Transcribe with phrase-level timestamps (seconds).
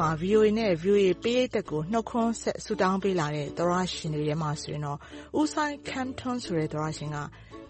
[0.00, 4.98] မှာ VOA နဲ့ VOA ပရိသတ်ကို နှုတ်ခွန်းဆက် ဆုတောင်းပေးလာတဲ့ သောတရှင်တွေထဲမှာဆိုရင်တော့
[5.40, 7.16] ဦးစိုင်းခမ်းထွန်းဆိုတဲ့ သောတရှင်က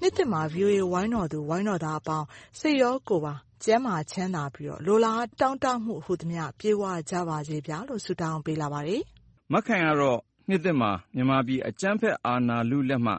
[0.01, 2.27] နှစ်သစ်မှာ VOA ဝိုင်းတော်သူ ဝိုင်းတော်သားအပေါင်း
[2.61, 3.35] စိတ်ရောကိုယ်ပါ
[3.65, 7.57] ကျန်းမာချမ်းသာပြီးတော့ လိုလားတောင့်တမှုဟူသမျှ ပြည့်ဝကြပါစေ
[7.89, 9.03] လို့ ဆုတောင်းပေးလာပါတယ်။
[9.53, 13.13] မခိုင်ကတော့ နှစ်သစ်မှာ မြန်မာပြည်အကြမ်းဖက်အာဏာလုလက်မှ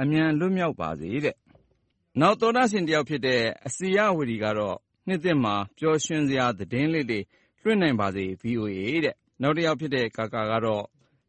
[0.00, 1.36] အမြန်လွတ်မြောက်ပါစေတဲ့။
[2.20, 4.76] နောက် သောတရှင်တယောက်ဖြစ်တဲ့ အစီရဝတီကတော့
[5.06, 7.20] နှစ်သစ်မှာ ပျော်ရွှင်စရာ သတင်းလေးတွေ
[7.62, 10.84] လွှင့်နိုင်ပါစေ VOA တဲ့။နောက်တယောက်ဖြစ်တဲ့ ကာကာကတော့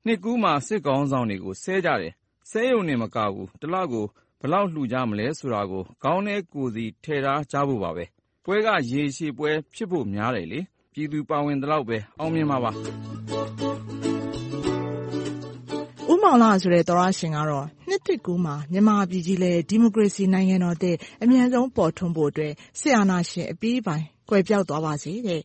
[0.05, 2.13] နှစ်ကူးမှာ စစ်ခေါင်းဆောင်တွေကို ဆဲကြတယ်။
[2.49, 4.05] ဆဲရုံတင်မကဘူး၊တလကို
[4.39, 8.05] ဘယ်လောက်လှူကြမလဲဆိုတာကို ခေါင်းထဲကိုယ်စီ ထည့်ထားကြဖို့ပါပဲ။
[8.45, 10.59] ပွဲက ရေရှည်ပွဲဖြစ်ဖို့များတယ်လေ။
[10.93, 12.71] ပြည်သူပါဝင်သလောက်ပဲ အောင်မြင်မှာပါ။
[16.11, 25.41] ဦးမောင်လဆိုတဲ့ သောတရှင်ကတော့ နှစ်သစ်ကူးမှာ မြန်မာပြည်ကြီးလည်း ဒီမိုကရေစီနိုင်ငံတော်သစ် အမြန်ဆုံး ပေါ်ထွန်းဖို့အတွက် စစ်အာဏာရှင်အပြီးပိုင် ကွယ်ပျောက်သွားပါစေတဲ့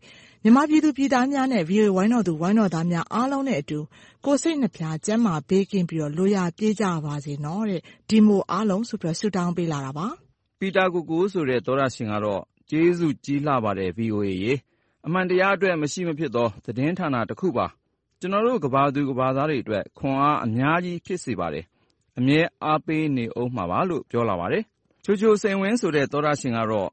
[0.47, 3.79] မြန်မာပြည်သူပြည်သားများနဲ့ VOA ဝိုင်းတော်သူ ဝိုင်းတော်သားများ အားလုံးနဲ့အတူ
[4.25, 10.07] ကိုယ်စိတ်နှစ်ဖြာ ကျန်းမာဘေးကင်းပြီးလိုရာပြည့်ကြပါစေနော်တဲ့။ဒီမိုအားလုံးဆိုပြီး ဆုတောင်းပေးလာတာပါ။
[10.61, 14.53] ပီတာကိုကိုဆိုတဲ့ သောတရှင်ကတော့ ကျေးဇူးကြီးလှပါတယ် VOA ရေ။
[15.07, 17.67] အမှန်တရားအတွက် မရှိမဖြစ်သော သတင်းဌာနတခုပါ။
[18.21, 21.65] ကျနော်တို့ ကမ္ဘာသူကမ္ဘာသားတွေအတွက် ခွန်အားအများကြီး ဖြစ်စေပါတယ်။
[22.19, 24.63] အမြဲအားပေးနေဦးမှာပါလို့ ပြောလာပါတယ်။
[25.05, 26.89] ချိုချိုစိန်ဝင်းဆိုတဲ့ သောတရှင်ကတော့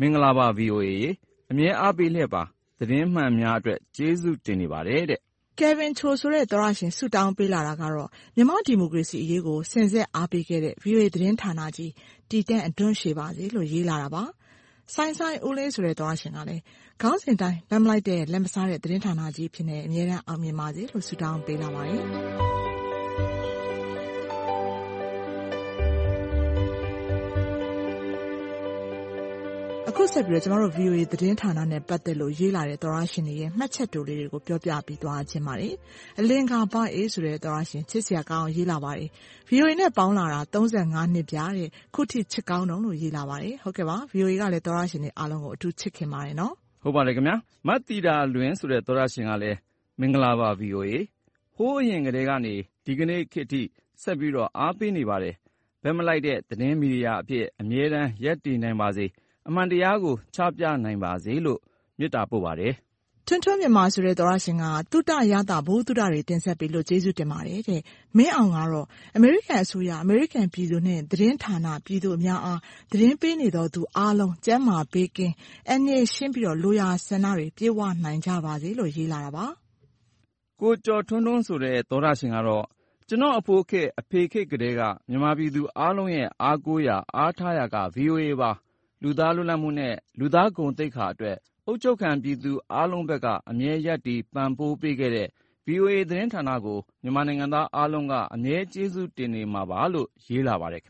[0.00, 1.10] မင်္ဂလာပါ VOA ရေ။
[1.50, 2.44] အမြဲအားပေးလျက်ပါ
[2.80, 5.20] သတင်းမှန်များအတွက် ကျေးဇူးတင်နေပါတယ်တဲ့။
[5.60, 11.92] Kevin Cho ဆိုတဲ့ သောတရှင် ဆုတောင်းပေးလာတာကတော့ မြန်မာ့ဒီမိုကရေစီအရေးကို စဉ်ဆက်အားပေးခဲ့တဲ့ VOA သတင်းဌာနကြီး
[12.30, 14.24] တည်တံ့အဓွန့်ရှည်ပါစေလို့ ရေးလာတာပါ။
[14.94, 16.62] ဆိုင်းဆိုင်းဦးလေးဆိုတဲ့ သောတရှင်ကလည်း
[17.02, 22.02] ခေါင်းစဉ်အတိုင်း ဘက်မလိုက်တဲ့လက်မစားတဲ့ သတင်းဌာနကြီးအဖြစ်နဲ့ အမြဲတမ်းအောင်မြင်ပါစေလို့ ဆုတောင်းပေးလာပါတယ်
[30.14, 35.74] ဆက်ပြီးတော့ကျမတို့ VOA သတင်းဌာနနဲ့ ပတ်သက်လို့ရေးလာတဲ့သောတရှင်တွေရဲ့မှတ်ချက်တိုလေးတွေကိုပြောပြပေးသွားချင်ပါတယ်။
[36.20, 39.08] အလင်္ကာဘအေးဆိုတဲ့သောတရှင်ချစ်စရာကောင်းအောင်ရေးလာပါတယ်။
[39.50, 40.40] VOA နဲ့ပေါင်းလာတာ
[41.14, 43.54] နှစ်ပြတဲ့။ခုထိချစ်ကောင်းတုန်းလို့ရေးလာပါတယ်။
[44.14, 46.34] VOA ကလည်းသောတရှင်တွေအားလုံးကိုအထူးချစ်ခင်ပါတယ်။
[46.82, 47.16] ဟုတ်ပါတယ်
[47.68, 49.58] မသီတာလွင်ဆိုတဲ့သောတရှင်ကလည်း
[50.00, 50.90] မင်္ဂလာပါ VOA
[51.56, 53.62] ။ဟိုးအရင်ကတည်းကနေဒီကနေ့ခေတ်အထိ
[54.02, 55.34] ဆက်ပြီးတော့အားပေးနေပါတယ်။
[55.82, 59.06] ဘက်မလိုက်တဲ့သတင်းမီဒီယာအဖြစ်အမြဲတမ်းရပ်တည်နိုင်ပါစေ
[59.48, 61.60] အမှန်တရားကို ချပြနိုင်ပါစေလို့
[61.98, 62.74] မေတ္တာပို့ပါတယ်။
[63.26, 67.80] ထွန်းထွန်းမြန်မာဆိုတဲ့ သောတရှင်က သုတရသ ဗဟုသုတတွေ တင်ဆက်ပေးလို့ ကျေးဇူးတင်ပါတယ်တဲ့။
[68.16, 68.86] မင်းအောင်ကတော့
[69.16, 72.60] အမေရိကန်အစိုးရ၊အမေရိကန်ပြည်သူနဲ့ သတင်းဌာန ပြည်သူအများအား
[72.92, 75.34] သတင်းပေးနေသောသူအားလုံး ကျန်းမာဘေးကင်း၊
[75.70, 79.46] အန္တရာယ်ရှင်းပြီး လိုရာဆန္ဒတွေ ပြည့်ဝနိုင်ကြပါစေလို့ ရေးလာတာပါ။
[80.60, 82.64] ကိုကျော်ထွန်းထွန်းဆိုတဲ့ သောတရှင်ကတော့
[83.08, 88.50] ကျနော့်အဖိုးခေတ် အဖေခေတ်ကတည်းက မြန်မာပြည်သူအားလုံးရဲ့ အားကိုးရာ အားထားရာက VOA ပါ
[89.06, 91.36] လူသားလွတ်လပ်မှုနဲ့ လူသားဂုဏ်သိက္ခာအတွက်
[91.66, 95.28] အုပ်ချုပ်ခံပြည်သူအားလုံးဘက်က အမြဲရပ်တည် ပံ့ပိုးပေးခဲ့တဲ့
[95.66, 100.82] VOA သတင်းဌာနကို မြန်မာနိုင်ငံသားအားလုံးက အမြဲကျေးဇူးတင်နေမှာပါလို့ ရေးလာပါတယ်။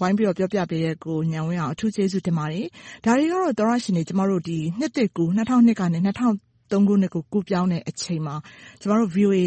[0.00, 2.66] ဝိုင်းပြီးပြောပြပေးတဲ့ ကိုဉာဏ်ဝင်းအောင် အထူးကျေးဇူးတင်ပါတယ်။
[3.04, 4.42] ဒါတွေကတော့ သောတရှင်တွေ ကျမတို့
[4.78, 8.34] နှစ်သစ်ကူး ၂၀၀၂ ကနေ ၂၀ ၀၃ခုနှစ်ကိုကူးပြောင်းတဲ့အချိန်မှာ
[8.80, 9.38] ကျမတို့ VOA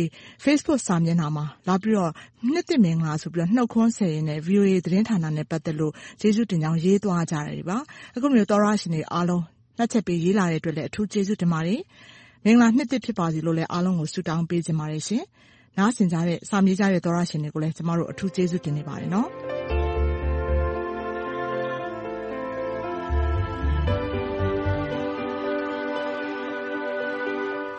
[0.43, 2.11] Facebook စာမျက်နှာမှာ လာပြီးတော့
[2.51, 7.63] နှစ်သစ်မင်္ဂလာဆိုပြီး နှုတ်ခွန်းဆက်ရင်းနဲ့ VOA သတင်းဌာနနဲ့ ပတ်သက်လို့ ကျေးဇူးတင်ကြောင်း ရေးသွားကြတယ်။
[8.15, 9.43] အခုလိုသောတရှင်တွေအားလုံး
[9.77, 11.79] မှတ်ချက်ပေး ရေးလာတဲ့အတွက်လည်း အထူးကျေးဇူးတင်ပါတယ်။
[12.43, 15.03] မင်္ဂလာနှစ်သစ် ဖြစ်ပါစေလို့လည်း အားလုံးကို ဆုတောင်းပေးချင်ပါတယ်။
[15.77, 19.09] နားဆင်ကြတဲ့ စာမေးကြတဲ့ သောတရှင်တွေကိုလည်း ကျမတို့ အထူးကျေးဇူးတင်နေပါတယ်။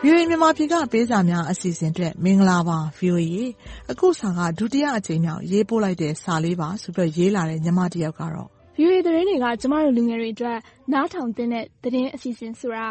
[0.05, 3.45] VOA မြန်မာပြည်က ပေးစာများအစီအစဉ်အတွက် မင်္ဂလာပါ VOA ရေ။
[3.91, 10.57] အခုစာကဒုတိယအကြိမ်မြောက်ရေးပို့လိုက်တဲ့စာလေးပါဆိုပြီးရေးလာတဲ့ညီမတယောက်ကတော့ VOA သတင်းတွေက ကျမတို့လူငယ်တွေအတွက်
[10.93, 12.87] နားထောင်သင့်တဲ့သတင်းအစီအစဉ်ဆိုတာ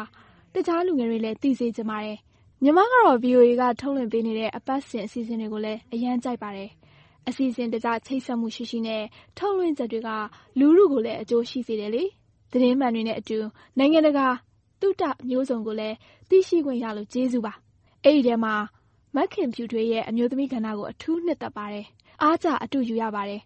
[0.54, 2.18] တခြားလူငယ်တွေလည်းသိစေချင်ပါတယ်။
[2.64, 6.70] ညီမကတော့ VOA ကထုတ်လွှင့်ပေးနေတဲ့အပတ်စဉ်အစီအစဉ်တွေကိုလည်းအရမ်းကြိုက်ပါတယ်။
[7.28, 9.02] အစီအစဉ်တကျချိတ်ဆက်မှုရှိရှိနဲ့
[9.38, 10.10] ထုတ်လွှင့်ချက်တွေက
[10.58, 12.04] လူထုကိုလည်းအကျိုးရှိစေတယ်လေ။
[12.52, 13.38] သတင်းမှန်တွေနဲ့အတူ
[13.78, 14.26] နိုင်ငံတကာ
[14.82, 15.96] သုတမျိုးစုံကိုလည်း
[16.28, 17.52] သိရှိခွင့်ရလို့ကျေးဇူးပါ။
[18.04, 18.54] အဲဒီထဲမှာ
[19.16, 21.86] မခင်ဖြူထွေးရဲ့အမျိုးသမီးကဏ္ဍကိုအထူးနှစ်သက်ပါတယ်။
[22.22, 23.42] အားကျအတုယူရပါတယ်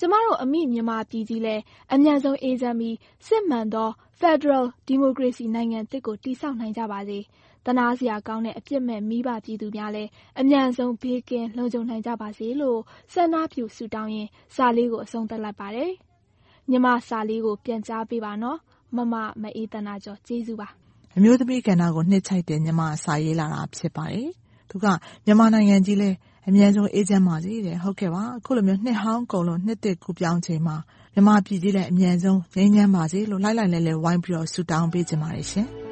[0.00, 1.62] ကျမတို့အမိမြန်မာပြည်ကြီးလည်း
[1.94, 2.96] အမြန်ဆုံးအေးချမ်းပြီး
[3.26, 3.90] စစ်မှန်သော
[4.20, 7.18] ဖက်ဒရယ်ဒီမိုကရေစီနိုင်ငံသစ်ကိုတည်ဆောက်နိုင်ကြပါစေ။
[7.64, 10.10] သနားစရာကောင်းတဲ့အပြစ်မဲ့မိဘပြည်သူများလည်း
[10.40, 12.80] အမြန်ဆုံးဘေးကင်းလုံခြုံနိုင်ကြပါစေလို့
[13.12, 15.92] ဆန္ဒပြုဆုတောင်းရင်းစာလေးကိုအဆုံးသတ်လိုက်ပါတယ်။
[16.70, 18.58] ညီမစာလေးကိုပြန်ကြားပေးပါနော်။
[18.94, 20.68] မမမအေးသန္တာကျော်ကျေးဇူးပါ။
[21.16, 24.28] အမျိုးသမီးကဏ္ဍကိုနှစ်ခြိုက်တဲ့ညီမစာရေးလာတာဖြစ်ပါတယ်။
[24.70, 24.86] သူက
[25.24, 26.16] မြန်မာနိုင်ငံကြီးလည်း
[26.48, 30.76] အမြန်ဆုံးအေးချမ်းပါစေတဲ့။ဟုတ်ကဲ့ပါ။အခုလိုမျိုးနှစ်ဟောင်းကုန်လို့နှစ်သစ်ကူးပြောင်းချိန်မှာ
[31.14, 35.68] မြန်မာပြည်ကြီးလည်းအမြန်ဆုံးငြိမ်းချမ်းပါစေလို့လှိုက်လှိုက်လှဲလှဲဝိုင်းပြီးတော့ဆုတောင်းပေးချင်ပါတယ်ရှင်။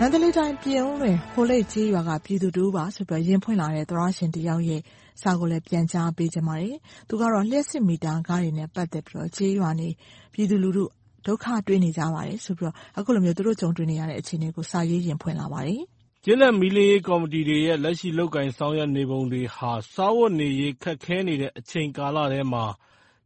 [0.00, 4.80] မန္တလေးတိုင်းပြင်ဦးလွင်ဟိုလိပ်ကျေးရွာကပြည်သူတဦးပါဆိုပြီးရင်ဖွင့်လာတဲ့သရရှင်တယောက်ရဲ့
[5.22, 6.76] စာကိုလည်းပြန်ကြားပေးချင်ပါတယ်။
[7.08, 9.88] သူကတော့လျှက်စစ်မီတာကားတွေနဲ့ပတ်သက်ပြီးတော့ကျေးရွာနေ
[10.32, 10.84] ပြည်သူလူထု
[11.26, 15.80] ဒုက္ခတွေ့နေကြပါတယ်ဆိုပြီးတော့အခုလိုမျိုးသူတို့ကြုံတွေ့နေရတဲ့အခြေအနေကိုစာရေးရင်ဖွင့်လာပါတယ်။
[16.24, 22.64] ကျေးလက်မီးလင်းရေးကော်မတီတွေရဲ့လက်ရှိလုပ်ကိုင်ဆောင်ရွက်နေပုံတွေဟာစားဝတ်နေရေးခက်ခဲနေတဲ့အချိန်ကာလထဲမှာ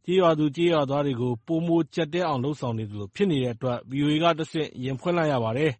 [0.05, 5.71] ကျေးရွာသူကျေးရွာသားတွေကိုပိုမိုကျပ်တည်းအောင်လုပ်ဆောင်နေသလိုဖြစ်နေတဲ့အတွက်ဗွီအိုအေကတဆင့်ရင်ဖွင့်လိုက်ရပါတယ်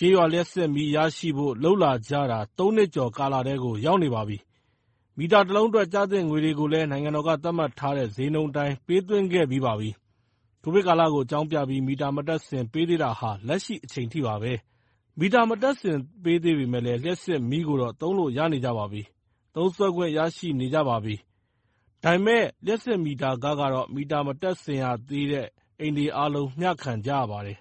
[0.00, 4.38] ကျေးရွာလျှပ်စစ်မီးရရှိဖို့ လုပ်လာကြတာ ၃ နှစ်ကျော်ကာလထဲကို ရောက်နေပါပြီ။
[5.18, 9.90] မီတာတလုံးအတွက် ကျသင့်ငွေတွေကိုလည်း နိုင်ငံတော်က သတ်မှတ်ထားတဲ့ ဈေးနှုန်းအတိုင်း ပေးသွင်းခဲ့ပြီးပါပြီ။
[10.62, 14.52] ကိုဗစ်ကာလကို အကြောင်းပြပြီး မီတာမတပ်ဆင် ပေးသေးတာဟာ လက်ရှိအချိန်ထိပါပဲ။
[15.18, 19.02] မီတာမတပ်ဆင်ပေးသေးပေမယ့်လည်း လျှပ်စစ်မီးကိုတော့ သုံးလို့ရနေကြပါပြီ။
[19.54, 21.14] သုံးစွဲခွင့် ရရှိနေကြပါပြီ။
[22.04, 25.46] ဒါပေမယ့်လျှပ်စစ်မီတာခကတော့ မီတာမတပ်ဆင်ရသေးတဲ့
[25.80, 27.58] အိမ်တွေအားလုံး မျှခံကြရပါတယ်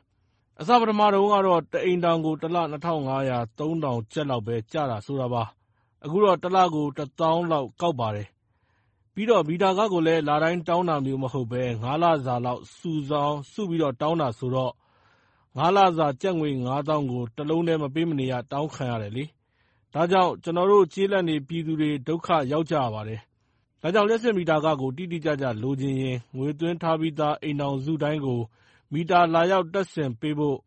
[0.61, 5.43] အစပထမတုန်းကတော့ တအိမ်ထောင်ကို တလ ၂,၅၀၀ကျပ်၃,၀၀၀ ကျပ်လောက်ပဲ ကျတာဆိုတာပါ။
[6.05, 8.27] အခုတော့ တလကိုတသောင်းလောက် ကောက်ပါတယ်။
[9.13, 12.61] ပြီးတော့ မီတာခကိုလည်း လတိုင်းတောင်းတာမျိုး မဟုတ်ဘဲ ၅ လစာလောက်
[13.53, 14.73] စုပြီးတောင်းတာဆိုတော့
[15.59, 19.23] ၅ လစာ ကျပ်ငွေ၅သောင်းကို တလုံးတည်း မပေးမနေရ တောင်းခံရတယ်လေ။
[19.93, 23.19] ဒါကြောင့် ကျနော်တို့ ကျေးလက်နေပြည်သူတွေ ဒုက္ခရောက်ကြရပါတယ်။
[23.81, 28.41] ဒါကြောင့် လျှပ်စစ်မီတာခကို တိတိကျကျ လိုချင်ရင် ငွေသွင်းထားပြီးသား အိမ်ထောင်စုတိုင်းကို
[28.93, 30.57] မီတာ လာရောက်တပ်ဆင်ပေးဖို့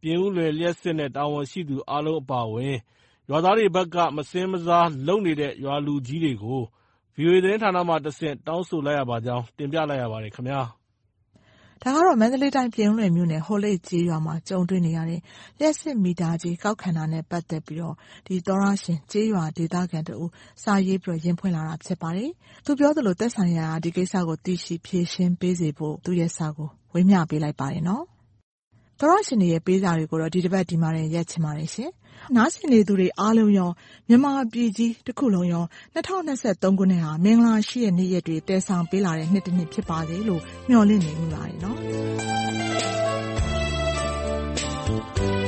[0.00, 2.76] ပြင်ဦးလွင်လျှပ်စစ်နဲ့ တာဝန်ရှိသူအားလုံး အပါအဝင်
[3.28, 6.60] ရွာသားတွေဘက်က မစဉ်းမစားလုပ်နေတဲ့ ရွာလူကြီးတွေကို
[7.14, 10.62] ဗွီအိုအေသတင်းဌာနမှတဆင့် တောင်းဆိုလိုက်ရပါကြောင်း တင်ပြလိုက်ရပါတယ်ခင်ဗျာ။”
[11.82, 15.20] ဒါကတော့ မန္တလေးတိုင်း ပြင်ဦးလွင်မြို့နယ် ဟိုလိပ်ကျေးရွာမှာ ကြုံတွေ့နေရတဲ့
[15.58, 17.92] လျှပ်စစ်မီတာကြေး ကောက်ခံတာနဲ့ ပတ်သက်ပြီး သော
[18.62, 20.30] တရှင်ကျေးရွာဒေသခံတဦး
[20.62, 22.30] စာရေးပြီး ရင်ဖွင့်လာတာ ဖြစ်ပါတယ်။
[22.64, 26.68] သူပြောသလို သက်ဆိုင်ရာက ဒီကိစ္စကို သိရှိဖြေရှင်းပေးစေဖို့ သူ့ရဲ့စာကို
[26.98, 28.04] ဝေမျှပေးလိုက်ပါတယ်နော်။
[29.00, 31.90] သောတရှင်တွေရဲ့ပေးစာတွေကိုတော့ဒီတပတ်ဒီမှာတင်ရပ်ချင်ပါတယ်ရှင်။
[32.36, 33.70] နားဆင်နေသူတွေအားလုံးရော
[34.08, 35.64] မြန်မာပြည်ကြီးတခုလုံးရော
[35.94, 41.78] ၂၀၂၃ခုနှစ်ဟာမင်္ဂလာရှိတဲ့နေ့ရက်တွေသယ်ဆောင်ပေးလာတဲ့နှစ်တနှစ်ဖြစ်ပါစေလို့မျှော်လင့်နေမိပါတယ်နော်။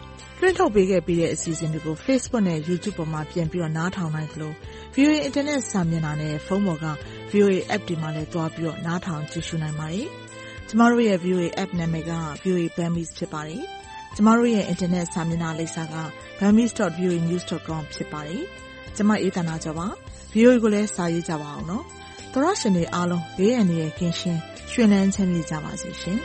[0.43, 4.53] လွှင့်ထုတ်ပေးခဲ့ပြီးတဲ့ အစီအစဉ်တွေကို Facebook နဲ့ YouTube ပေါ်မှာ ပြန်ပြီးနားထောင်နိုင်သလို
[4.95, 6.87] VOA အင်တာနက်စာမျက်နှာနဲ့ ဖုန်းပေါ်က
[7.31, 10.07] VOA App တွေမှာလည်း သွားပြီးနားထောင်ကြည့်ရှုနိုင်ပါတယ်။
[10.67, 13.63] ကျမတို့ရဲ့ VOA App နာမည်က VOA Burmese ဖြစ်ပါတယ်။
[14.15, 15.95] ကျမတို့ရဲ့ အင်တာနက်စာမျက်နှာလိပ်စာက
[16.39, 18.43] burmese.voanews.com ဖြစ်ပါတယ်။
[18.95, 19.87] ကျမ အေးသန္တာကျော်ပါ။
[20.33, 21.83] VOA ကိုလည်း စာရေးကြပါဦးနော်။
[22.33, 24.39] သောတရှင်တွေအားလုံး ဘေးအန္တရာယ်ကင်းရှင်း၊
[24.71, 26.19] ရွှင်လန်းချမ်းမြေ့ကြပါစေရှင်